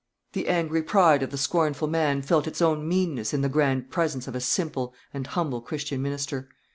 The 0.33 0.47
angry 0.47 0.81
pride 0.81 1.21
of 1.21 1.29
the 1.29 1.37
scornful 1.37 1.87
man 1.87 2.23
felt 2.23 2.47
its 2.47 2.59
own 2.59 2.87
meanness 2.87 3.35
in 3.35 3.41
the 3.41 3.49
grand 3.49 3.91
presence 3.91 4.27
of 4.27 4.33
a 4.33 4.39
simple 4.41 4.95
and 5.13 5.27
humble 5.27 5.61
Christian 5.61 6.01
minister. 6.01 6.49